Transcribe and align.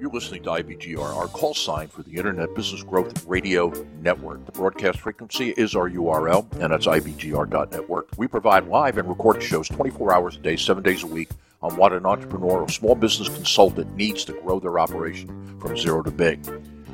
You're 0.00 0.10
listening 0.10 0.42
to 0.44 0.48
IBGR, 0.48 1.14
our 1.14 1.28
call 1.28 1.52
sign 1.52 1.88
for 1.88 2.02
the 2.02 2.12
Internet 2.12 2.54
Business 2.54 2.82
Growth 2.82 3.26
Radio 3.26 3.70
Network. 4.00 4.46
The 4.46 4.52
broadcast 4.52 4.98
frequency 4.98 5.50
is 5.58 5.76
our 5.76 5.90
URL, 5.90 6.50
and 6.54 6.72
that's 6.72 6.86
IBGR.network. 6.86 8.08
We 8.16 8.26
provide 8.26 8.66
live 8.68 8.96
and 8.96 9.06
recorded 9.06 9.42
shows 9.42 9.68
24 9.68 10.14
hours 10.14 10.36
a 10.36 10.38
day, 10.38 10.56
7 10.56 10.82
days 10.82 11.02
a 11.02 11.06
week 11.06 11.28
on 11.60 11.76
what 11.76 11.92
an 11.92 12.06
entrepreneur 12.06 12.62
or 12.62 12.68
small 12.70 12.94
business 12.94 13.28
consultant 13.28 13.94
needs 13.94 14.24
to 14.24 14.32
grow 14.40 14.58
their 14.58 14.78
operation 14.78 15.58
from 15.60 15.76
zero 15.76 16.02
to 16.02 16.10
big. 16.10 16.40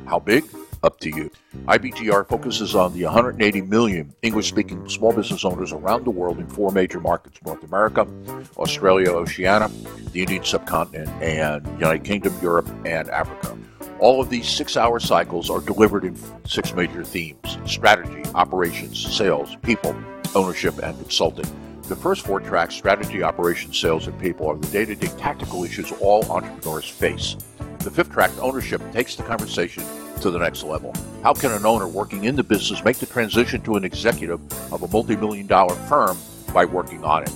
How 0.05 0.19
big? 0.19 0.43
Up 0.87 1.01
to 1.01 1.09
you. 1.09 1.29
IBGR 1.65 2.29
focuses 2.29 2.73
on 2.73 2.93
the 2.93 3.03
180 3.03 3.59
million 3.63 4.15
English 4.21 4.47
speaking 4.47 4.87
small 4.87 5.11
business 5.11 5.43
owners 5.43 5.73
around 5.73 6.05
the 6.05 6.11
world 6.11 6.39
in 6.39 6.47
four 6.47 6.71
major 6.71 7.01
markets 7.01 7.37
North 7.45 7.61
America, 7.65 8.07
Australia, 8.55 9.09
Oceania, 9.09 9.69
the 10.13 10.21
Indian 10.21 10.45
subcontinent, 10.45 11.09
and 11.21 11.67
United 11.73 12.05
Kingdom, 12.05 12.33
Europe, 12.41 12.69
and 12.85 13.09
Africa. 13.09 13.57
All 13.99 14.21
of 14.21 14.29
these 14.29 14.47
six 14.47 14.77
hour 14.77 14.97
cycles 15.01 15.49
are 15.49 15.59
delivered 15.59 16.05
in 16.05 16.17
six 16.45 16.73
major 16.73 17.03
themes 17.03 17.57
strategy, 17.65 18.23
operations, 18.33 18.97
sales, 19.13 19.57
people, 19.63 19.93
ownership, 20.35 20.77
and 20.77 20.97
consulting. 20.99 21.47
The 21.81 21.97
first 21.97 22.25
four 22.25 22.39
tracks, 22.39 22.75
strategy, 22.75 23.23
operations, 23.23 23.77
sales, 23.77 24.07
and 24.07 24.17
people, 24.21 24.47
are 24.47 24.55
the 24.55 24.67
day 24.67 24.85
to 24.85 24.95
day 24.95 25.07
tactical 25.17 25.65
issues 25.65 25.91
all 25.99 26.23
entrepreneurs 26.31 26.87
face. 26.87 27.35
The 27.87 27.93
fifth 27.93 28.11
track, 28.11 28.31
ownership, 28.41 28.81
takes 28.91 29.15
the 29.15 29.23
conversation 29.23 29.81
to 30.19 30.29
the 30.29 30.39
next 30.39 30.63
level. 30.63 30.93
How 31.23 31.33
can 31.33 31.53
an 31.53 31.65
owner 31.65 31.87
working 31.87 32.25
in 32.25 32.35
the 32.35 32.43
business 32.43 32.83
make 32.83 32.97
the 32.97 33.05
transition 33.05 33.61
to 33.61 33.77
an 33.77 33.85
executive 33.85 34.41
of 34.73 34.83
a 34.83 34.89
multi 34.89 35.15
million 35.15 35.47
dollar 35.47 35.73
firm 35.73 36.17
by 36.53 36.65
working 36.65 37.05
on 37.05 37.23
it? 37.23 37.31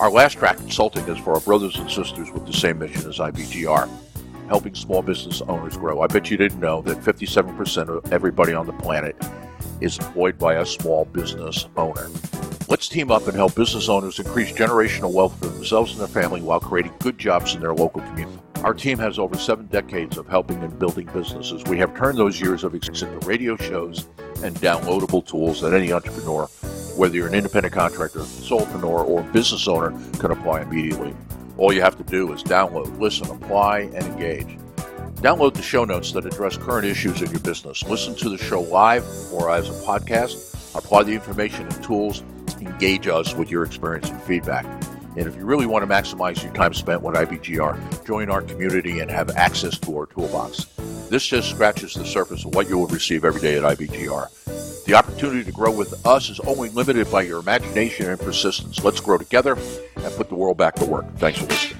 Our 0.00 0.08
last 0.08 0.34
track, 0.34 0.58
consulting, 0.58 1.02
is 1.08 1.18
for 1.18 1.34
our 1.34 1.40
brothers 1.40 1.80
and 1.80 1.90
sisters 1.90 2.30
with 2.30 2.46
the 2.46 2.52
same 2.52 2.78
mission 2.78 3.08
as 3.08 3.18
IBGR 3.18 3.90
helping 4.46 4.76
small 4.76 5.02
business 5.02 5.42
owners 5.42 5.76
grow. 5.76 6.00
I 6.00 6.06
bet 6.06 6.30
you 6.30 6.36
didn't 6.36 6.60
know 6.60 6.80
that 6.82 6.98
57% 6.98 7.88
of 7.88 8.12
everybody 8.12 8.54
on 8.54 8.66
the 8.66 8.72
planet 8.74 9.16
is 9.80 9.98
employed 9.98 10.38
by 10.38 10.54
a 10.54 10.64
small 10.64 11.06
business 11.06 11.66
owner. 11.76 12.08
Let's 12.68 12.88
team 12.88 13.10
up 13.10 13.26
and 13.26 13.34
help 13.34 13.56
business 13.56 13.88
owners 13.88 14.20
increase 14.20 14.52
generational 14.52 15.12
wealth 15.12 15.36
for 15.40 15.46
themselves 15.46 15.90
and 15.90 16.00
their 16.00 16.06
family 16.06 16.40
while 16.40 16.60
creating 16.60 16.94
good 17.00 17.18
jobs 17.18 17.56
in 17.56 17.60
their 17.60 17.74
local 17.74 18.00
community. 18.02 18.38
Our 18.64 18.74
team 18.74 18.98
has 18.98 19.20
over 19.20 19.38
seven 19.38 19.66
decades 19.66 20.18
of 20.18 20.26
helping 20.26 20.60
and 20.64 20.76
building 20.80 21.08
businesses. 21.12 21.62
We 21.64 21.78
have 21.78 21.96
turned 21.96 22.18
those 22.18 22.40
years 22.40 22.64
of 22.64 22.74
experience 22.74 23.02
into 23.02 23.26
radio 23.26 23.56
shows 23.56 24.08
and 24.42 24.56
downloadable 24.56 25.24
tools 25.24 25.60
that 25.60 25.72
any 25.72 25.92
entrepreneur, 25.92 26.46
whether 26.96 27.14
you're 27.14 27.28
an 27.28 27.34
independent 27.34 27.72
contractor, 27.72 28.18
solopreneur, 28.18 29.06
or 29.06 29.22
business 29.22 29.68
owner, 29.68 29.90
can 30.18 30.32
apply 30.32 30.62
immediately. 30.62 31.14
All 31.56 31.72
you 31.72 31.80
have 31.82 31.96
to 31.98 32.02
do 32.02 32.32
is 32.32 32.42
download, 32.42 32.98
listen, 32.98 33.30
apply, 33.30 33.90
and 33.94 34.04
engage. 34.04 34.58
Download 35.18 35.54
the 35.54 35.62
show 35.62 35.84
notes 35.84 36.10
that 36.12 36.26
address 36.26 36.56
current 36.56 36.84
issues 36.84 37.22
in 37.22 37.30
your 37.30 37.40
business. 37.40 37.84
Listen 37.84 38.16
to 38.16 38.28
the 38.28 38.38
show 38.38 38.60
live 38.62 39.04
or 39.32 39.50
as 39.50 39.68
a 39.68 39.84
podcast. 39.84 40.76
Apply 40.76 41.04
the 41.04 41.12
information 41.12 41.62
and 41.62 41.84
tools. 41.84 42.24
Engage 42.60 43.06
us 43.06 43.34
with 43.34 43.52
your 43.52 43.62
experience 43.62 44.10
and 44.10 44.20
feedback. 44.22 44.66
And 45.18 45.26
if 45.26 45.34
you 45.34 45.44
really 45.44 45.66
want 45.66 45.82
to 45.82 45.92
maximize 45.92 46.44
your 46.44 46.52
time 46.52 46.72
spent 46.72 47.02
with 47.02 47.16
IBGR, 47.16 48.06
join 48.06 48.30
our 48.30 48.40
community 48.40 49.00
and 49.00 49.10
have 49.10 49.30
access 49.30 49.76
to 49.80 49.98
our 49.98 50.06
toolbox. 50.06 50.66
This 51.10 51.26
just 51.26 51.50
scratches 51.50 51.94
the 51.94 52.06
surface 52.06 52.44
of 52.44 52.54
what 52.54 52.68
you 52.68 52.78
will 52.78 52.86
receive 52.86 53.24
every 53.24 53.40
day 53.40 53.56
at 53.56 53.64
IBGR. 53.64 54.84
The 54.84 54.94
opportunity 54.94 55.42
to 55.42 55.50
grow 55.50 55.72
with 55.72 56.06
us 56.06 56.30
is 56.30 56.38
only 56.40 56.68
limited 56.68 57.10
by 57.10 57.22
your 57.22 57.40
imagination 57.40 58.08
and 58.08 58.20
persistence. 58.20 58.84
Let's 58.84 59.00
grow 59.00 59.18
together 59.18 59.58
and 59.96 60.14
put 60.14 60.28
the 60.28 60.36
world 60.36 60.56
back 60.56 60.76
to 60.76 60.86
work. 60.86 61.04
Thanks 61.16 61.40
for 61.40 61.46
listening. 61.46 61.77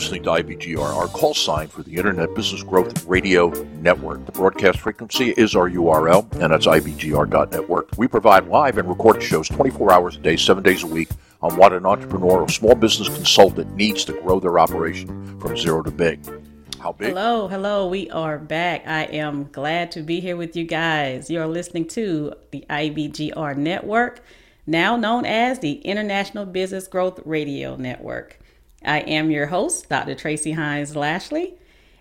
Listening 0.00 0.22
to 0.22 0.30
IBGR, 0.30 0.78
our 0.78 1.08
call 1.08 1.34
sign 1.34 1.68
for 1.68 1.82
the 1.82 1.94
Internet 1.94 2.34
Business 2.34 2.62
Growth 2.62 3.04
Radio 3.04 3.50
Network. 3.82 4.24
The 4.24 4.32
broadcast 4.32 4.78
frequency 4.78 5.34
is 5.36 5.54
our 5.54 5.68
URL, 5.68 6.22
and 6.40 6.54
that's 6.54 6.66
IBGR.network. 6.66 7.90
We 7.98 8.08
provide 8.08 8.46
live 8.46 8.78
and 8.78 8.88
recorded 8.88 9.22
shows 9.22 9.46
24 9.50 9.92
hours 9.92 10.16
a 10.16 10.20
day, 10.20 10.38
7 10.38 10.62
days 10.62 10.84
a 10.84 10.86
week 10.86 11.10
on 11.42 11.54
what 11.58 11.74
an 11.74 11.84
entrepreneur 11.84 12.40
or 12.40 12.48
small 12.48 12.74
business 12.74 13.10
consultant 13.10 13.76
needs 13.76 14.06
to 14.06 14.14
grow 14.22 14.40
their 14.40 14.58
operation 14.58 15.38
from 15.38 15.54
zero 15.54 15.82
to 15.82 15.90
big. 15.90 16.18
How 16.78 16.92
big? 16.92 17.08
Hello, 17.08 17.46
hello. 17.46 17.86
We 17.86 18.08
are 18.08 18.38
back. 18.38 18.86
I 18.86 19.02
am 19.02 19.50
glad 19.52 19.90
to 19.90 20.00
be 20.00 20.20
here 20.20 20.38
with 20.38 20.56
you 20.56 20.64
guys. 20.64 21.28
You're 21.28 21.46
listening 21.46 21.86
to 21.88 22.32
the 22.52 22.64
IBGR 22.70 23.54
Network, 23.54 24.24
now 24.66 24.96
known 24.96 25.26
as 25.26 25.58
the 25.58 25.72
International 25.82 26.46
Business 26.46 26.88
Growth 26.88 27.20
Radio 27.26 27.76
Network. 27.76 28.39
I 28.84 29.00
am 29.00 29.30
your 29.30 29.46
host, 29.46 29.88
Dr. 29.88 30.14
Tracy 30.14 30.52
Hines 30.52 30.96
Lashley, 30.96 31.54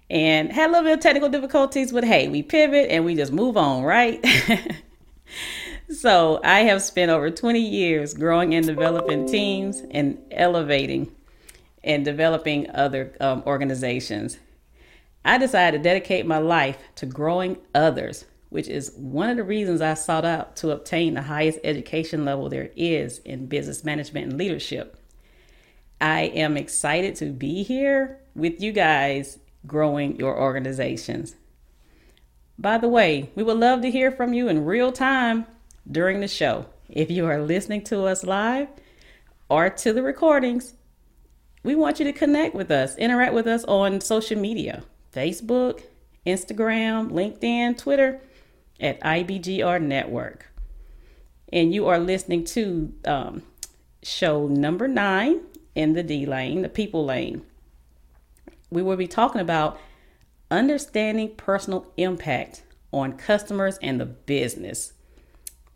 and 0.10 0.52
had 0.52 0.70
a 0.70 0.72
little 0.72 0.86
bit 0.86 0.94
of 0.94 1.00
technical 1.02 1.30
difficulties, 1.30 1.92
but 1.92 2.04
hey, 2.04 2.28
we 2.28 2.42
pivot 2.42 2.90
and 2.90 3.06
we 3.06 3.16
just 3.16 3.32
move 3.32 3.58
on, 3.58 3.84
right? 3.84 4.26
so, 5.90 6.40
I 6.44 6.62
have 6.62 6.82
spent 6.82 7.12
over 7.12 7.30
20 7.30 7.60
years 7.60 8.14
growing 8.14 8.56
and 8.56 8.66
developing 8.66 9.28
teams 9.28 9.82
and 9.92 10.18
elevating 10.32 11.12
and 11.84 12.06
developing 12.06 12.70
other 12.72 13.16
um, 13.20 13.44
organizations. 13.46 14.38
I 15.26 15.38
decided 15.38 15.78
to 15.78 15.84
dedicate 15.84 16.26
my 16.26 16.38
life 16.38 16.78
to 16.96 17.06
growing 17.06 17.58
others, 17.76 18.26
which 18.50 18.68
is 18.68 18.94
one 18.96 19.30
of 19.30 19.38
the 19.38 19.44
reasons 19.44 19.82
I 19.82 19.94
sought 19.94 20.26
out 20.26 20.56
to 20.58 20.72
obtain 20.72 21.14
the 21.14 21.24
highest 21.24 21.60
education 21.64 22.26
level 22.26 22.50
there 22.50 22.72
is 22.76 23.20
in 23.20 23.48
business 23.48 23.84
management 23.84 24.28
and 24.28 24.38
leadership. 24.38 24.96
I 26.02 26.22
am 26.22 26.56
excited 26.56 27.16
to 27.16 27.26
be 27.26 27.64
here 27.64 28.20
with 28.36 28.62
you 28.62 28.72
guys 28.72 29.40
growing 29.68 30.18
your 30.18 30.40
organizations. 30.40 31.36
By 32.58 32.78
the 32.78 32.88
way, 32.88 33.32
we 33.36 33.44
would 33.44 33.58
love 33.58 33.82
to 33.82 33.92
hear 33.92 34.12
from 34.12 34.34
you 34.34 34.48
in 34.48 34.66
real 34.66 34.92
time 34.92 35.46
during 35.90 36.22
the 36.22 36.28
show. 36.28 36.66
If 36.90 37.12
you 37.12 37.26
are 37.26 37.42
listening 37.42 37.84
to 37.86 38.06
us 38.06 38.24
live 38.24 38.68
or 39.50 39.70
to 39.70 39.94
the 39.94 40.04
recordings, 40.04 40.74
we 41.64 41.76
want 41.76 42.00
you 42.00 42.06
to 42.06 42.14
connect 42.14 42.56
with 42.56 42.72
us, 42.72 42.96
interact 42.98 43.34
with 43.34 43.48
us 43.48 43.64
on 43.66 44.02
social 44.02 44.40
media 44.40 44.84
Facebook, 45.14 45.82
Instagram, 46.26 47.12
LinkedIn, 47.12 47.78
Twitter 47.78 48.22
at 48.80 49.02
IBGR 49.02 49.82
Network. 49.82 50.46
And 51.52 51.74
you 51.74 51.88
are 51.88 52.00
listening 52.00 52.46
to 52.46 52.94
um, 53.06 53.44
show 54.04 54.48
number 54.48 54.88
nine 54.88 55.42
in 55.76 55.94
the 55.94 56.04
D 56.04 56.26
lane, 56.26 56.62
the 56.62 56.70
people 56.70 57.06
lane. 57.06 57.44
We 58.70 58.82
will 58.82 58.98
be 58.98 59.08
talking 59.08 59.42
about 59.42 59.80
understanding 60.52 61.36
personal 61.36 61.92
impact 61.98 62.64
on 62.92 63.14
customers 63.14 63.78
and 63.82 64.00
the 64.00 64.06
business. 64.06 64.94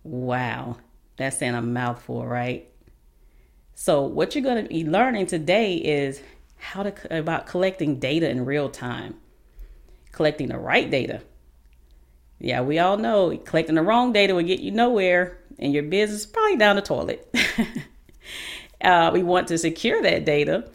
Wow, 0.03 0.77
that's 1.17 1.41
in 1.41 1.55
a 1.55 1.61
mouthful, 1.61 2.25
right? 2.25 2.69
So, 3.75 4.03
what 4.03 4.35
you're 4.35 4.43
going 4.43 4.63
to 4.63 4.69
be 4.69 4.83
learning 4.83 5.27
today 5.27 5.75
is 5.75 6.21
how 6.57 6.83
to 6.83 7.17
about 7.17 7.47
collecting 7.47 7.99
data 7.99 8.29
in 8.29 8.45
real 8.45 8.69
time, 8.69 9.15
collecting 10.11 10.49
the 10.49 10.57
right 10.57 10.89
data. 10.89 11.21
Yeah, 12.39 12.61
we 12.61 12.79
all 12.79 12.97
know 12.97 13.37
collecting 13.37 13.75
the 13.75 13.81
wrong 13.81 14.13
data 14.13 14.35
will 14.35 14.43
get 14.43 14.59
you 14.59 14.71
nowhere, 14.71 15.39
and 15.59 15.73
your 15.73 15.83
business 15.83 16.25
probably 16.25 16.57
down 16.57 16.75
the 16.75 16.81
toilet. 16.81 17.33
uh, 18.83 19.11
we 19.13 19.23
want 19.23 19.47
to 19.49 19.57
secure 19.57 20.01
that 20.01 20.25
data. 20.25 20.69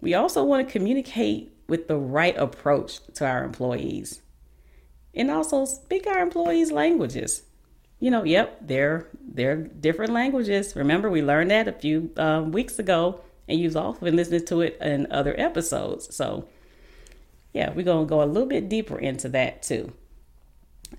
We 0.00 0.14
also 0.14 0.42
want 0.44 0.66
to 0.66 0.72
communicate 0.72 1.52
with 1.68 1.88
the 1.88 1.96
right 1.96 2.36
approach 2.36 3.00
to 3.14 3.26
our 3.26 3.44
employees, 3.44 4.22
and 5.14 5.30
also 5.30 5.64
speak 5.64 6.06
our 6.06 6.20
employees' 6.20 6.72
languages. 6.72 7.42
You 7.98 8.10
know, 8.10 8.24
yep, 8.24 8.58
they're 8.62 9.08
they're 9.20 9.56
different 9.56 10.12
languages. 10.12 10.74
Remember, 10.74 11.10
we 11.10 11.22
learned 11.22 11.50
that 11.50 11.68
a 11.68 11.72
few 11.72 12.10
um, 12.16 12.50
weeks 12.52 12.78
ago 12.78 13.20
and 13.50 13.58
you've 13.58 13.76
also 13.76 13.98
been 14.00 14.14
listening 14.14 14.46
to 14.46 14.60
it 14.60 14.78
in 14.80 15.10
other 15.10 15.34
episodes. 15.36 16.14
So, 16.14 16.46
yeah, 17.52 17.70
we're 17.70 17.84
going 17.84 18.06
to 18.06 18.08
go 18.08 18.22
a 18.22 18.24
little 18.24 18.48
bit 18.48 18.68
deeper 18.68 18.96
into 18.96 19.28
that 19.30 19.64
too. 19.64 19.92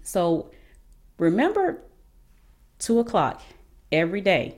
So, 0.04 0.52
remember 1.18 1.82
two 2.78 3.00
o'clock 3.00 3.42
every 3.90 4.20
day. 4.20 4.58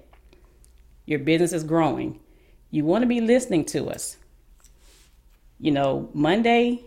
Your 1.06 1.20
business 1.20 1.54
is 1.54 1.64
growing. 1.64 2.20
You 2.72 2.86
want 2.86 3.04
to 3.04 3.08
be 3.08 3.22
listening 3.22 3.66
to 3.66 3.90
us. 3.90 4.18
You 5.60 5.72
know, 5.72 6.10
Monday, 6.14 6.84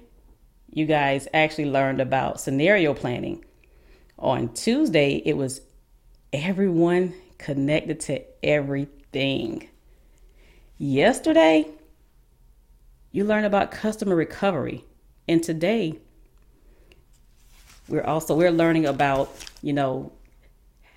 you 0.70 0.86
guys 0.86 1.28
actually 1.32 1.70
learned 1.70 2.00
about 2.00 2.40
scenario 2.40 2.92
planning. 2.94 3.44
On 4.18 4.52
Tuesday, 4.52 5.22
it 5.24 5.36
was 5.36 5.60
everyone 6.32 7.14
connected 7.38 8.00
to 8.00 8.22
everything. 8.42 9.68
Yesterday, 10.78 11.66
you 13.12 13.24
learned 13.24 13.46
about 13.46 13.70
customer 13.70 14.14
recovery. 14.14 14.84
And 15.28 15.42
today, 15.42 15.98
we're 17.88 18.04
also 18.04 18.34
we're 18.34 18.50
learning 18.50 18.86
about, 18.86 19.30
you 19.62 19.72
know, 19.72 20.12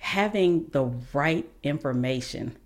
having 0.00 0.66
the 0.72 0.84
right 1.12 1.48
information, 1.62 2.56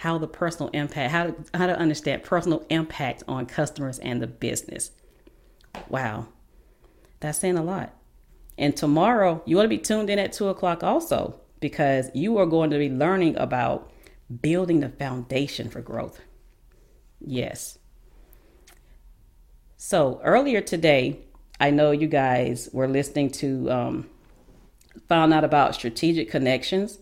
how 0.00 0.16
the 0.16 0.26
personal 0.26 0.70
impact, 0.70 1.12
how 1.12 1.26
to, 1.26 1.34
how 1.52 1.66
to 1.66 1.78
understand 1.78 2.22
personal 2.22 2.64
impact 2.70 3.22
on 3.28 3.44
customers 3.44 3.98
and 3.98 4.22
the 4.22 4.26
business. 4.26 4.92
Wow, 5.90 6.28
that's 7.20 7.36
saying 7.36 7.58
a 7.58 7.62
lot. 7.62 7.94
And 8.56 8.74
tomorrow, 8.74 9.42
you 9.44 9.56
want 9.56 9.66
to 9.66 9.68
be 9.68 9.76
tuned 9.76 10.08
in 10.08 10.18
at 10.18 10.32
two 10.32 10.48
o'clock 10.48 10.82
also, 10.82 11.38
because 11.60 12.08
you 12.14 12.38
are 12.38 12.46
going 12.46 12.70
to 12.70 12.78
be 12.78 12.88
learning 12.88 13.36
about 13.36 13.92
building 14.40 14.80
the 14.80 14.88
foundation 14.88 15.68
for 15.68 15.82
growth. 15.82 16.18
Yes. 17.20 17.78
So 19.76 20.18
earlier 20.24 20.62
today, 20.62 21.20
I 21.60 21.72
know 21.72 21.90
you 21.90 22.08
guys 22.08 22.70
were 22.72 22.88
listening 22.88 23.32
to, 23.32 23.70
um, 23.70 24.08
found 25.10 25.34
out 25.34 25.44
about 25.44 25.74
strategic 25.74 26.30
connections 26.30 27.00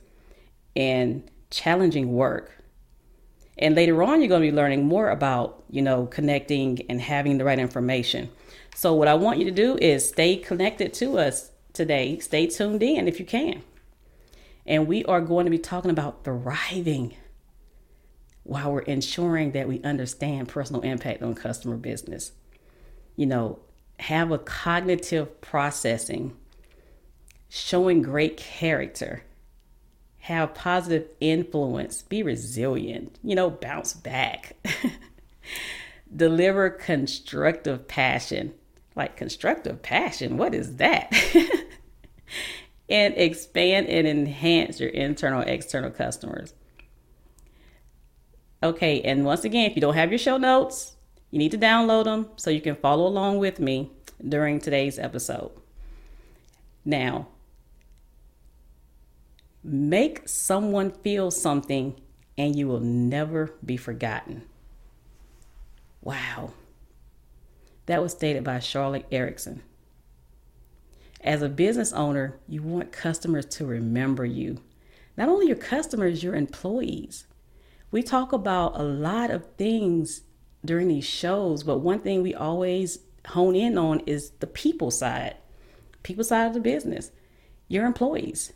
and 0.75 1.31
challenging 1.51 2.13
work. 2.13 2.57
And 3.59 3.75
later 3.75 4.03
on, 4.03 4.21
you're 4.21 4.29
going 4.29 4.43
to 4.43 4.51
be 4.51 4.57
learning 4.57 4.87
more 4.87 5.11
about, 5.11 5.65
you 5.69 5.83
know, 5.83 6.07
connecting 6.07 6.87
and 6.89 7.01
having 7.01 7.39
the 7.39 7.45
right 7.45 7.59
information. 7.59 8.31
So, 8.75 8.95
what 8.95 9.09
I 9.09 9.15
want 9.15 9.39
you 9.39 9.45
to 9.47 9.51
do 9.51 9.77
is 9.81 10.09
stay 10.09 10.37
connected 10.37 10.95
to 10.95 11.19
us 11.19 11.51
today. 11.73 12.19
Stay 12.21 12.47
tuned 12.47 12.83
in 12.83 13.09
if 13.09 13.19
you 13.19 13.27
can. 13.27 13.63
And 14.67 14.87
we 14.87 15.05
are 15.07 15.21
going 15.21 15.47
to 15.47 15.51
be 15.51 15.59
talking 15.59 15.91
about 15.91 16.25
thriving 16.25 17.17
while 18.45 18.73
we're 18.73 18.81
ensuring 18.81 19.53
that 19.53 19.67
we 19.67 19.83
understand 19.83 20.49
personal 20.49 20.83
impact 20.83 21.23
on 21.23 21.35
customer 21.35 21.77
business. 21.77 22.33
You 23.17 23.27
know, 23.27 23.59
have 23.99 24.31
a 24.31 24.39
cognitive 24.39 25.41
processing, 25.41 26.37
showing 27.49 28.03
great 28.03 28.37
character, 28.37 29.25
have 30.29 30.53
positive 30.53 31.09
influence, 31.21 32.03
be 32.03 32.23
resilient, 32.23 33.19
you 33.25 33.35
know, 33.35 33.49
bounce 33.49 33.95
back, 33.95 34.57
deliver 36.15 36.69
constructive 36.69 37.89
passion. 37.89 38.53
Like 38.95 39.17
constructive 39.17 39.81
passion, 39.81 40.37
what 40.37 40.55
is 40.55 40.77
that? 40.77 41.11
and 42.91 43.15
expand 43.17 43.87
and 43.87 44.07
enhance 44.07 44.81
your 44.81 44.91
internal 44.91 45.41
external 45.41 45.91
customers. 45.91 46.53
Okay, 48.63 49.01
and 49.01 49.25
once 49.25 49.45
again, 49.45 49.71
if 49.71 49.77
you 49.77 49.81
don't 49.81 49.95
have 49.95 50.11
your 50.11 50.19
show 50.19 50.37
notes, 50.37 50.97
you 51.31 51.39
need 51.39 51.53
to 51.53 51.59
download 51.59 52.05
them 52.05 52.29
so 52.37 52.51
you 52.51 52.61
can 52.61 52.77
follow 52.77 53.07
along 53.07 53.39
with 53.39 53.61
me 53.61 53.91
during 54.27 54.61
today's 54.61 54.99
episode. 54.99 55.53
Now, 56.85 57.29
make 59.63 60.29
someone 60.29 60.91
feel 60.91 61.31
something 61.31 62.01
and 62.37 62.57
you 62.57 62.69
will 62.69 62.81
never 62.81 63.55
be 63.65 63.77
forgotten. 63.77 64.43
Wow. 66.01 66.53
That 67.87 68.03
was 68.03 68.13
stated 68.13 68.45
by 68.45 68.61
Charlotte 68.61 69.07
Erickson. 69.11 69.63
As 71.21 71.43
a 71.43 71.49
business 71.49 71.93
owner, 71.93 72.39
you 72.47 72.63
want 72.63 72.93
customers 72.93 73.47
to 73.47 73.67
remember 73.67 74.25
you. 74.25 74.61
Not 75.17 75.29
only 75.29 75.49
your 75.49 75.57
customers, 75.57 76.23
your 76.23 76.37
employees 76.37 77.27
we 77.91 78.03
talk 78.03 78.33
about 78.33 78.79
a 78.79 78.83
lot 78.83 79.31
of 79.31 79.47
things 79.57 80.23
during 80.65 80.89
these 80.89 81.07
shows, 81.07 81.63
but 81.63 81.79
one 81.79 82.01
thing 82.01 82.23
we 82.23 82.35
always 82.35 82.99
hone 83.29 83.55
in 83.55 83.79
on 83.79 84.01
is 84.01 84.31
the 84.41 84.47
people 84.47 84.91
side, 84.91 85.37
people 86.03 86.25
side 86.25 86.47
of 86.47 86.55
the 86.55 86.61
business, 86.61 87.11
your 87.67 87.87
employees. 87.87 88.53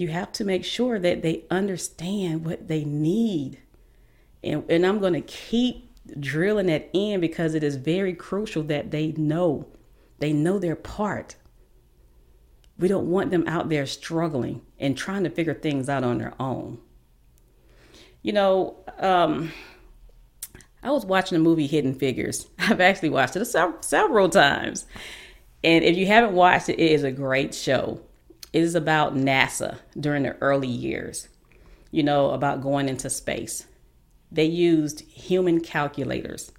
You 0.00 0.08
have 0.08 0.32
to 0.32 0.44
make 0.44 0.64
sure 0.64 0.98
that 0.98 1.22
they 1.22 1.44
understand 1.50 2.44
what 2.44 2.68
they 2.68 2.84
need. 2.84 3.58
And, 4.42 4.64
and 4.70 4.86
I'm 4.86 4.98
going 4.98 5.12
to 5.12 5.20
keep 5.20 5.90
drilling 6.18 6.66
that 6.66 6.90
in 6.92 7.20
because 7.20 7.54
it 7.54 7.62
is 7.62 7.76
very 7.76 8.14
crucial 8.14 8.62
that 8.64 8.90
they 8.90 9.12
know. 9.12 9.68
They 10.18 10.32
know 10.32 10.58
their 10.58 10.76
part. 10.76 11.36
We 12.78 12.88
don't 12.88 13.10
want 13.10 13.30
them 13.30 13.46
out 13.46 13.68
there 13.68 13.86
struggling 13.86 14.62
and 14.78 14.96
trying 14.96 15.24
to 15.24 15.30
figure 15.30 15.54
things 15.54 15.88
out 15.88 16.02
on 16.02 16.18
their 16.18 16.34
own 16.40 16.78
you 18.22 18.32
know, 18.32 18.76
um, 18.98 19.52
I 20.82 20.90
was 20.90 21.04
watching 21.04 21.38
the 21.38 21.44
movie 21.44 21.66
Hidden 21.66 21.94
Figures. 21.94 22.46
I've 22.58 22.80
actually 22.80 23.10
watched 23.10 23.36
it 23.36 23.44
several 23.46 24.28
times. 24.28 24.86
And 25.62 25.84
if 25.84 25.96
you 25.96 26.06
haven't 26.06 26.32
watched 26.32 26.68
it, 26.68 26.80
it 26.80 26.92
is 26.92 27.04
a 27.04 27.12
great 27.12 27.54
show. 27.54 28.00
It 28.52 28.62
is 28.62 28.74
about 28.74 29.14
NASA 29.14 29.78
during 29.98 30.24
the 30.24 30.36
early 30.40 30.68
years, 30.68 31.28
you 31.90 32.02
know, 32.02 32.30
about 32.30 32.62
going 32.62 32.88
into 32.88 33.08
space. 33.10 33.66
They 34.32 34.44
used 34.44 35.00
human 35.00 35.60
calculators. 35.60 36.52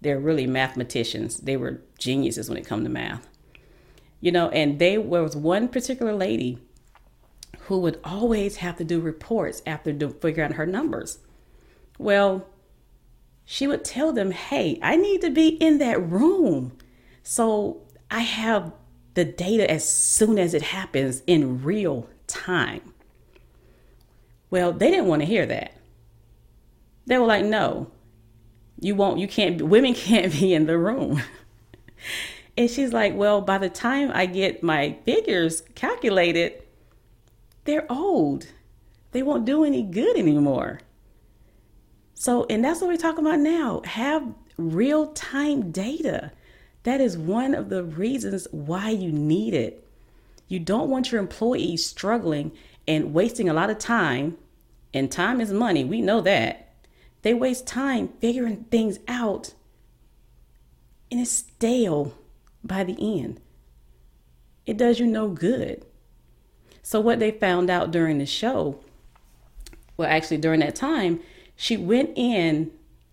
They're 0.00 0.18
really 0.18 0.46
mathematicians. 0.46 1.38
They 1.38 1.56
were 1.56 1.82
geniuses 1.98 2.48
when 2.48 2.58
it 2.58 2.66
come 2.66 2.82
to 2.84 2.90
math. 2.90 3.28
You 4.20 4.32
know, 4.32 4.50
and 4.50 4.78
they 4.78 4.96
there 4.96 5.22
was 5.22 5.36
one 5.36 5.68
particular 5.68 6.14
lady 6.14 6.58
who 7.66 7.78
would 7.78 8.00
always 8.04 8.56
have 8.56 8.76
to 8.76 8.84
do 8.84 9.00
reports 9.00 9.62
after 9.66 9.92
do, 9.92 10.10
figuring 10.10 10.50
out 10.50 10.56
her 10.56 10.66
numbers. 10.66 11.18
Well, 11.98 12.46
she 13.44 13.66
would 13.66 13.84
tell 13.84 14.12
them, 14.12 14.30
hey, 14.30 14.78
I 14.82 14.96
need 14.96 15.20
to 15.22 15.30
be 15.30 15.48
in 15.48 15.78
that 15.78 16.02
room. 16.02 16.76
So 17.22 17.82
I 18.10 18.20
have 18.20 18.72
the 19.14 19.24
data 19.24 19.70
as 19.70 19.88
soon 19.88 20.38
as 20.38 20.54
it 20.54 20.62
happens 20.62 21.22
in 21.26 21.62
real 21.62 22.08
time. 22.26 22.94
Well, 24.50 24.72
they 24.72 24.90
didn't 24.90 25.06
want 25.06 25.22
to 25.22 25.26
hear 25.26 25.46
that. 25.46 25.74
They 27.06 27.18
were 27.18 27.26
like, 27.26 27.44
no, 27.44 27.90
you 28.80 28.94
won't, 28.94 29.18
you 29.18 29.28
can't, 29.28 29.60
women 29.74 29.94
can't 29.94 30.32
be 30.32 30.54
in 30.54 30.66
the 30.66 30.78
room. 30.78 31.22
and 32.56 32.70
she's 32.70 32.92
like, 32.92 33.14
well, 33.14 33.40
by 33.40 33.58
the 33.58 33.70
time 33.70 34.10
I 34.14 34.26
get 34.26 34.62
my 34.62 34.96
figures 35.04 35.62
calculated, 35.74 36.62
they're 37.64 37.90
old. 37.90 38.46
They 39.12 39.22
won't 39.22 39.44
do 39.44 39.64
any 39.64 39.82
good 39.82 40.16
anymore. 40.16 40.80
So, 42.14 42.46
and 42.48 42.64
that's 42.64 42.80
what 42.80 42.88
we're 42.88 42.96
talking 42.96 43.26
about 43.26 43.40
now. 43.40 43.82
Have 43.84 44.32
real 44.56 45.08
time 45.08 45.70
data. 45.70 46.32
That 46.84 47.00
is 47.00 47.16
one 47.16 47.54
of 47.54 47.68
the 47.68 47.84
reasons 47.84 48.48
why 48.50 48.90
you 48.90 49.12
need 49.12 49.54
it. 49.54 49.86
You 50.48 50.58
don't 50.58 50.90
want 50.90 51.12
your 51.12 51.20
employees 51.20 51.86
struggling 51.86 52.52
and 52.86 53.14
wasting 53.14 53.48
a 53.48 53.54
lot 53.54 53.70
of 53.70 53.78
time, 53.78 54.36
and 54.92 55.10
time 55.10 55.40
is 55.40 55.52
money. 55.52 55.84
We 55.84 56.00
know 56.00 56.20
that. 56.20 56.74
They 57.22 57.34
waste 57.34 57.66
time 57.66 58.10
figuring 58.20 58.64
things 58.70 58.98
out, 59.06 59.54
and 61.10 61.20
it's 61.20 61.30
stale 61.30 62.18
by 62.64 62.82
the 62.82 63.20
end. 63.20 63.40
It 64.66 64.76
does 64.76 64.98
you 64.98 65.06
no 65.06 65.28
good. 65.28 65.86
So, 66.82 67.00
what 67.00 67.20
they 67.20 67.30
found 67.30 67.70
out 67.70 67.92
during 67.92 68.18
the 68.18 68.26
show, 68.26 68.80
well, 69.96 70.10
actually, 70.10 70.38
during 70.38 70.60
that 70.60 70.74
time, 70.74 71.20
she 71.54 71.76
went 71.76 72.10
in 72.16 72.72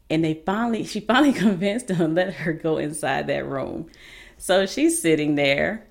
And 0.09 0.23
they 0.23 0.41
finally, 0.45 0.83
she 0.83 0.99
finally 0.99 1.33
convinced 1.47 1.89
him 1.89 1.97
to 1.97 2.07
let 2.07 2.33
her 2.33 2.53
go 2.53 2.77
inside 2.77 3.27
that 3.27 3.45
room. 3.45 3.89
So 4.37 4.65
she's 4.65 5.01
sitting 5.01 5.35
there 5.35 5.85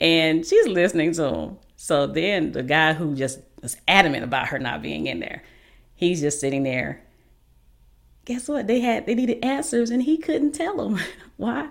and 0.00 0.44
she's 0.44 0.66
listening 0.66 1.12
to 1.14 1.24
him. 1.34 1.58
So 1.76 2.06
then 2.06 2.52
the 2.52 2.62
guy 2.62 2.92
who 2.94 3.14
just 3.14 3.40
was 3.60 3.76
adamant 3.86 4.24
about 4.24 4.48
her 4.48 4.58
not 4.58 4.82
being 4.82 5.06
in 5.06 5.20
there, 5.20 5.42
he's 5.94 6.20
just 6.20 6.40
sitting 6.40 6.62
there. 6.64 7.02
Guess 8.24 8.48
what? 8.48 8.66
They 8.66 8.80
had 8.80 9.06
they 9.06 9.14
needed 9.14 9.44
answers 9.44 9.90
and 9.90 10.02
he 10.02 10.16
couldn't 10.16 10.52
tell 10.52 10.76
them. 10.76 11.00
Why? 11.36 11.68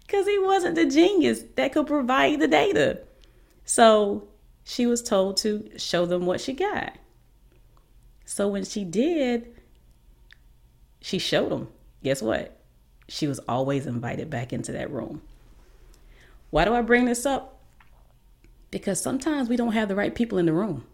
Because 0.00 0.26
he 0.26 0.38
wasn't 0.38 0.74
the 0.74 0.86
genius 0.86 1.44
that 1.56 1.72
could 1.72 1.86
provide 1.86 2.40
the 2.40 2.48
data. 2.48 3.02
So 3.64 4.28
she 4.64 4.86
was 4.86 5.02
told 5.02 5.36
to 5.38 5.70
show 5.76 6.06
them 6.06 6.26
what 6.26 6.40
she 6.40 6.52
got. 6.52 6.96
So 8.24 8.48
when 8.48 8.64
she 8.64 8.84
did, 8.84 9.59
she 11.00 11.18
showed 11.18 11.50
them. 11.50 11.68
Guess 12.02 12.22
what? 12.22 12.58
She 13.08 13.26
was 13.26 13.40
always 13.40 13.86
invited 13.86 14.30
back 14.30 14.52
into 14.52 14.72
that 14.72 14.90
room. 14.90 15.22
Why 16.50 16.64
do 16.64 16.74
I 16.74 16.82
bring 16.82 17.04
this 17.04 17.26
up? 17.26 17.60
Because 18.70 19.00
sometimes 19.00 19.48
we 19.48 19.56
don't 19.56 19.72
have 19.72 19.88
the 19.88 19.96
right 19.96 20.14
people 20.14 20.38
in 20.38 20.46
the 20.46 20.52
room. 20.52 20.84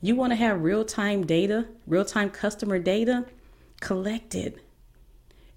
You 0.00 0.16
want 0.16 0.32
to 0.32 0.36
have 0.36 0.62
real 0.62 0.84
time 0.84 1.26
data, 1.26 1.66
real 1.86 2.04
time 2.04 2.30
customer 2.30 2.78
data 2.78 3.26
collected. 3.80 4.60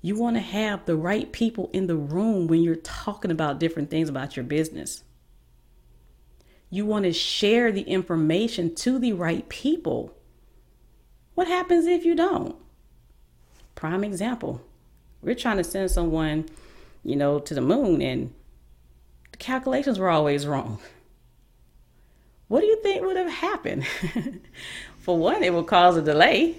You 0.01 0.15
want 0.15 0.36
to 0.36 0.41
have 0.41 0.86
the 0.86 0.98
right 0.98 1.32
people 1.32 1.70
in 1.72 1.88
the 1.88 1.96
room 1.96 2.48
when 2.48 2.62
you're 2.62 2.75
talking 2.75 3.32
about 3.32 3.60
different 3.60 3.89
things 3.89 4.10
about 4.10 4.36
your 4.36 4.43
business. 4.43 5.03
You 6.70 6.86
want 6.86 7.05
to 7.05 7.13
share 7.13 7.72
the 7.72 7.84
information 7.84 8.75
to 8.75 9.00
the 9.00 9.13
right 9.13 9.48
people. 9.48 10.13
What 11.36 11.48
happens 11.48 11.86
if 11.86 12.03
you 12.03 12.15
don't? 12.15 12.58
Prime 13.75 14.03
example. 14.03 14.62
We're 15.22 15.36
trying 15.36 15.58
to 15.58 15.63
send 15.63 15.89
someone, 15.92 16.50
you 17.03 17.15
know, 17.15 17.39
to 17.39 17.53
the 17.53 17.62
moon 17.62 18.01
and 18.01 18.34
the 19.32 19.38
calculations 19.38 20.00
were 20.00 20.10
always 20.10 20.46
wrong. 20.46 20.80
What 22.48 22.62
do 22.62 22.68
you 22.68 22.82
think 22.84 23.03
would 23.03 23.18
have 23.18 23.30
happened? 23.30 23.86
For 25.00 25.18
one, 25.18 25.44
it 25.44 25.53
would 25.53 25.68
cause 25.68 25.98
a 25.98 26.01
delay. 26.01 26.56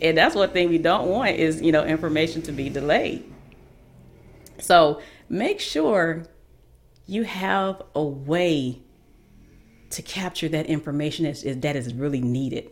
And 0.00 0.18
that's 0.18 0.34
one 0.34 0.50
thing 0.50 0.68
we 0.68 0.78
don't 0.78 1.08
want 1.08 1.36
is, 1.36 1.62
you 1.62 1.70
know, 1.70 1.84
information 1.84 2.42
to 2.42 2.52
be 2.52 2.68
delayed. 2.68 3.24
So 4.58 5.00
make 5.28 5.60
sure 5.60 6.24
you 7.06 7.22
have 7.22 7.82
a 7.94 8.02
way 8.02 8.80
to 9.90 10.02
capture 10.02 10.48
that 10.48 10.66
information 10.66 11.24
that 11.60 11.76
is, 11.76 11.94
really 11.94 12.20
needed, 12.20 12.70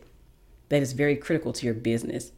that 0.70 0.82
is 0.82 0.92
very 0.92 1.16
critical 1.16 1.52
to 1.52 1.66
your 1.66 1.74
business. 1.74 2.32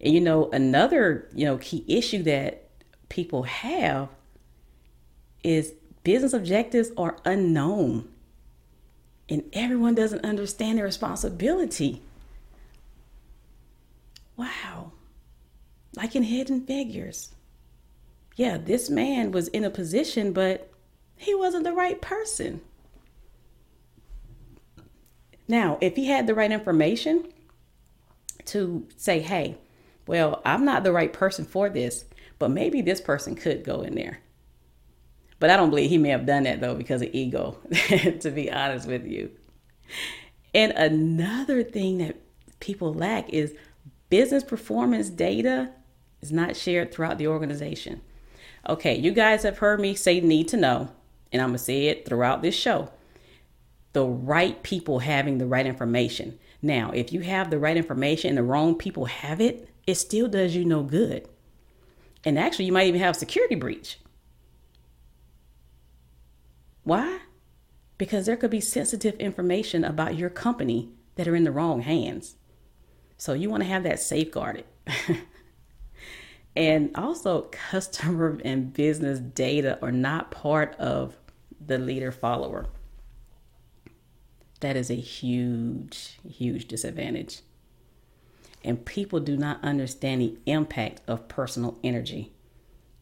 And 0.00 0.14
you 0.14 0.20
know, 0.20 0.50
another, 0.50 1.28
you 1.34 1.44
know, 1.44 1.58
key 1.58 1.84
issue 1.88 2.22
that 2.24 2.68
people 3.08 3.44
have 3.44 4.08
is 5.42 5.72
business 6.04 6.32
objectives 6.32 6.90
are 6.96 7.16
unknown. 7.24 8.08
And 9.28 9.44
everyone 9.52 9.94
doesn't 9.94 10.24
understand 10.24 10.78
their 10.78 10.84
responsibility. 10.84 12.02
Wow. 14.36 14.92
Like 15.96 16.14
in 16.14 16.22
hidden 16.22 16.64
figures. 16.64 17.32
Yeah, 18.36 18.56
this 18.56 18.88
man 18.88 19.32
was 19.32 19.48
in 19.48 19.64
a 19.64 19.70
position, 19.70 20.32
but 20.32 20.70
he 21.16 21.34
wasn't 21.34 21.64
the 21.64 21.72
right 21.72 22.00
person. 22.00 22.60
Now, 25.48 25.78
if 25.80 25.96
he 25.96 26.06
had 26.06 26.26
the 26.26 26.34
right 26.34 26.52
information 26.52 27.32
to 28.46 28.86
say, 28.96 29.20
hey, 29.20 29.56
well, 30.08 30.40
I'm 30.44 30.64
not 30.64 30.82
the 30.82 30.92
right 30.92 31.12
person 31.12 31.44
for 31.44 31.68
this, 31.68 32.06
but 32.38 32.50
maybe 32.50 32.80
this 32.80 33.00
person 33.00 33.34
could 33.36 33.62
go 33.62 33.82
in 33.82 33.94
there. 33.94 34.20
But 35.38 35.50
I 35.50 35.56
don't 35.56 35.70
believe 35.70 35.90
he 35.90 35.98
may 35.98 36.08
have 36.08 36.26
done 36.26 36.44
that 36.44 36.60
though 36.60 36.74
because 36.74 37.02
of 37.02 37.10
ego, 37.12 37.58
to 37.70 38.30
be 38.30 38.50
honest 38.50 38.88
with 38.88 39.06
you. 39.06 39.30
And 40.54 40.72
another 40.72 41.62
thing 41.62 41.98
that 41.98 42.16
people 42.58 42.92
lack 42.92 43.28
is 43.28 43.54
business 44.08 44.42
performance 44.42 45.10
data 45.10 45.70
is 46.20 46.32
not 46.32 46.56
shared 46.56 46.90
throughout 46.90 47.18
the 47.18 47.28
organization. 47.28 48.00
Okay, 48.68 48.96
you 48.96 49.12
guys 49.12 49.44
have 49.44 49.58
heard 49.58 49.78
me 49.78 49.94
say 49.94 50.20
need 50.20 50.48
to 50.48 50.56
know, 50.56 50.88
and 51.30 51.40
I'm 51.40 51.52
to 51.52 51.58
say 51.58 51.86
it 51.86 52.06
throughout 52.06 52.42
this 52.42 52.56
show 52.56 52.90
the 53.94 54.04
right 54.04 54.62
people 54.62 55.00
having 55.00 55.38
the 55.38 55.46
right 55.46 55.66
information. 55.66 56.38
Now, 56.60 56.90
if 56.92 57.12
you 57.12 57.20
have 57.20 57.50
the 57.50 57.58
right 57.58 57.76
information 57.76 58.28
and 58.28 58.38
the 58.38 58.42
wrong 58.42 58.74
people 58.74 59.06
have 59.06 59.40
it, 59.40 59.68
it 59.88 59.96
still 59.96 60.28
does 60.28 60.54
you 60.54 60.66
no 60.66 60.82
good. 60.82 61.26
And 62.22 62.38
actually, 62.38 62.66
you 62.66 62.72
might 62.72 62.88
even 62.88 63.00
have 63.00 63.16
security 63.16 63.54
breach. 63.54 63.98
Why? 66.84 67.20
Because 67.96 68.26
there 68.26 68.36
could 68.36 68.50
be 68.50 68.60
sensitive 68.60 69.14
information 69.14 69.84
about 69.84 70.18
your 70.18 70.28
company 70.28 70.90
that 71.14 71.26
are 71.26 71.34
in 71.34 71.44
the 71.44 71.50
wrong 71.50 71.80
hands. 71.80 72.36
So 73.16 73.32
you 73.32 73.48
want 73.48 73.62
to 73.62 73.68
have 73.68 73.82
that 73.84 73.98
safeguarded. 73.98 74.66
and 76.56 76.90
also, 76.94 77.48
customer 77.50 78.38
and 78.44 78.74
business 78.74 79.20
data 79.20 79.78
are 79.80 79.90
not 79.90 80.30
part 80.30 80.76
of 80.76 81.16
the 81.64 81.78
leader 81.78 82.12
follower. 82.12 82.66
That 84.60 84.76
is 84.76 84.90
a 84.90 84.96
huge, 84.96 86.18
huge 86.28 86.68
disadvantage. 86.68 87.40
And 88.64 88.84
people 88.84 89.20
do 89.20 89.36
not 89.36 89.62
understand 89.62 90.20
the 90.20 90.36
impact 90.46 91.00
of 91.06 91.28
personal 91.28 91.78
energy. 91.84 92.32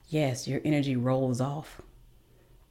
Yes, 0.09 0.47
your 0.47 0.61
energy 0.65 0.97
rolls 0.97 1.41
off. 1.41 1.81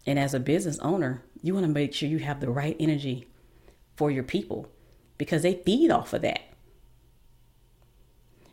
And 0.05 0.19
as 0.19 0.33
a 0.33 0.39
business 0.39 0.79
owner, 0.79 1.23
you 1.41 1.53
want 1.53 1.65
to 1.65 1.71
make 1.71 1.93
sure 1.93 2.07
you 2.07 2.19
have 2.19 2.39
the 2.39 2.49
right 2.49 2.75
energy 2.79 3.27
for 3.95 4.11
your 4.11 4.23
people 4.23 4.69
because 5.17 5.41
they 5.41 5.55
feed 5.55 5.89
off 5.91 6.13
of 6.13 6.21
that. 6.21 6.41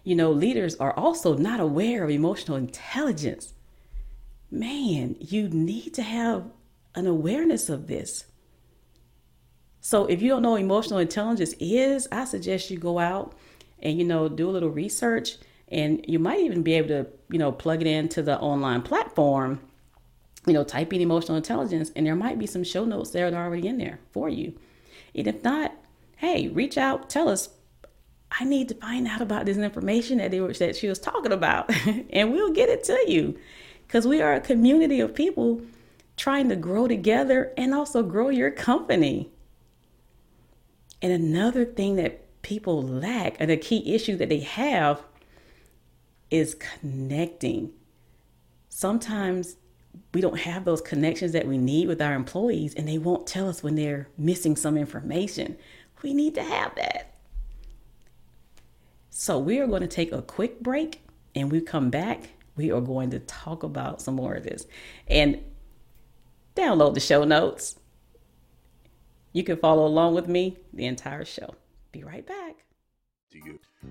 You 0.05 0.17
know, 0.17 0.33
leaders 0.33 0.75
are 0.77 0.97
also 0.97 1.37
not 1.37 1.61
aware 1.61 2.03
of 2.03 2.11
emotional 2.11 2.57
intelligence. 2.57 3.55
Man, 4.51 5.17
you 5.21 5.49
need 5.49 5.95
to 5.95 6.03
have 6.03 6.51
an 6.95 7.07
awareness 7.07 7.69
of 7.69 7.87
this. 7.87 8.25
So 9.81 10.07
if 10.07 10.23
you 10.23 10.29
don't 10.29 10.43
know 10.43 10.57
emotional 10.57 10.99
intelligence 10.99 11.55
is, 11.59 12.09
I 12.11 12.25
suggest 12.25 12.71
you 12.71 12.79
go 12.79 12.99
out 12.99 13.35
and 13.83 13.99
you 13.99 14.05
know 14.05 14.29
do 14.29 14.49
a 14.49 14.53
little 14.53 14.71
research 14.71 15.37
and 15.73 16.05
you 16.07 16.19
might 16.19 16.41
even 16.41 16.63
be 16.63 16.75
able 16.75 16.89
to, 16.89 17.07
you 17.31 17.39
know, 17.39 17.51
plug 17.51 17.81
it 17.81 17.87
into 17.87 18.23
the 18.23 18.39
online 18.39 18.83
platform, 18.83 19.59
you 20.47 20.53
know, 20.53 20.63
type 20.63 20.93
in 20.93 21.01
emotional 21.01 21.37
intelligence 21.37 21.91
and 21.97 22.07
there 22.07 22.15
might 22.15 22.39
be 22.39 22.47
some 22.47 22.63
show 22.63 22.85
notes 22.85 23.11
there 23.11 23.31
that 23.31 23.37
are 23.37 23.47
already 23.47 23.67
in 23.67 23.79
there 23.79 23.99
for 24.13 24.29
you. 24.29 24.53
And 25.15 25.27
if 25.27 25.43
not, 25.43 25.73
hey, 26.17 26.49
reach 26.49 26.77
out, 26.77 27.09
tell 27.09 27.29
us 27.29 27.49
I 28.31 28.45
need 28.45 28.69
to 28.69 28.75
find 28.75 29.07
out 29.07 29.21
about 29.21 29.47
this 29.47 29.59
information 29.59 30.19
that 30.19 30.31
they 30.31 30.41
were 30.41 30.53
that 30.55 30.77
she 30.77 30.89
was 30.89 30.99
talking 30.99 31.33
about 31.33 31.71
and 32.11 32.33
we'll 32.33 32.53
get 32.53 32.69
it 32.69 32.85
to 32.85 33.11
you. 33.11 33.39
Cuz 33.89 34.07
we 34.07 34.21
are 34.21 34.35
a 34.35 34.41
community 34.41 35.01
of 35.01 35.15
people 35.15 35.63
trying 36.19 36.51
to 36.51 36.57
grow 36.57 36.87
together 36.87 37.53
and 37.57 37.75
also 37.75 38.03
grow 38.03 38.29
your 38.29 38.51
company. 38.51 39.31
And 41.01 41.13
another 41.13 41.65
thing 41.65 41.97
that 41.97 42.23
people 42.43 42.83
lack, 42.83 43.37
and 43.41 43.51
a 43.51 43.57
key 43.57 43.95
issue 43.95 44.17
that 44.17 44.29
they 44.29 44.41
have, 44.41 45.03
is 46.31 46.55
connecting. 46.55 47.73
Sometimes 48.69 49.57
we 50.15 50.21
don't 50.21 50.41
have 50.41 50.65
those 50.65 50.81
connections 50.81 51.33
that 51.33 51.47
we 51.47 51.59
need 51.59 51.89
with 51.89 52.01
our 52.01 52.15
employees, 52.15 52.75
and 52.75 52.89
they 52.89 52.99
won't 52.99 53.27
tell 53.27 53.49
us 53.49 53.63
when 53.63 53.75
they're 53.75 54.09
missing 54.17 54.57
some 54.57 54.77
information. 54.77 55.57
We 56.03 56.15
need 56.15 56.35
to 56.35 56.43
have 56.43 56.75
that. 56.77 57.15
So, 59.11 59.39
we 59.39 59.61
are 59.61 59.67
going 59.67 59.83
to 59.83 59.89
take 59.89 60.11
a 60.11 60.23
quick 60.23 60.61
break 60.61 61.03
and 61.35 61.53
we 61.53 61.61
come 61.61 61.91
back. 61.91 62.31
We 62.57 62.73
are 62.73 62.81
going 62.81 63.11
to 63.11 63.21
talk 63.21 63.63
about 63.63 64.03
some 64.03 64.15
more 64.15 64.35
of 64.35 64.43
this 64.43 64.67
and 65.07 65.43
download 66.57 66.95
the 66.95 67.01
show 67.01 67.25
notes 67.25 67.77
you 69.33 69.43
can 69.43 69.57
follow 69.57 69.87
along 69.87 70.15
with 70.15 70.29
me 70.29 70.59
the 70.73 70.87
entire 70.87 71.25
show. 71.25 71.55
Be 71.93 72.05
right 72.05 72.27
back. 72.27 72.57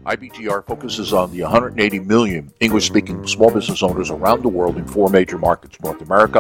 IBGR 0.06 0.66
focuses 0.66 1.14
on 1.14 1.32
the 1.32 1.42
180 1.44 2.00
million 2.00 2.52
English 2.60 2.88
speaking 2.88 3.26
small 3.28 3.52
business 3.52 3.84
owners 3.84 4.10
around 4.10 4.42
the 4.42 4.48
world 4.48 4.78
in 4.78 4.88
four 4.88 5.10
major 5.10 5.38
markets 5.38 5.80
North 5.82 6.02
America, 6.02 6.40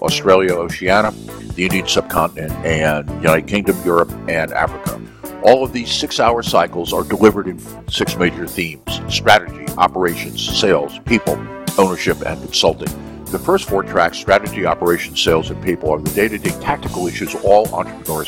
Australia, 0.00 0.54
Oceania, 0.54 1.12
the 1.54 1.64
Indian 1.64 1.86
subcontinent, 1.86 2.52
and 2.64 3.08
United 3.22 3.46
Kingdom, 3.46 3.76
Europe, 3.84 4.10
and 4.28 4.52
Africa. 4.52 5.00
All 5.42 5.62
of 5.62 5.72
these 5.72 5.92
six 5.92 6.18
hour 6.18 6.42
cycles 6.42 6.92
are 6.92 7.04
delivered 7.04 7.46
in 7.46 7.60
six 7.88 8.16
major 8.16 8.48
themes 8.48 9.00
strategy, 9.08 9.72
operations, 9.78 10.42
sales, 10.42 10.98
people, 11.00 11.34
ownership, 11.78 12.20
and 12.26 12.40
consulting. 12.42 12.88
The 13.26 13.38
first 13.38 13.68
four 13.68 13.82
tracks, 13.82 14.18
strategy, 14.18 14.66
operations, 14.66 15.20
sales, 15.20 15.50
and 15.50 15.62
people, 15.62 15.90
are 15.90 16.00
the 16.00 16.10
day 16.10 16.28
to 16.28 16.38
day 16.38 16.50
tactical 16.60 17.06
issues 17.06 17.34
all 17.44 17.72
entrepreneurs 17.74 18.24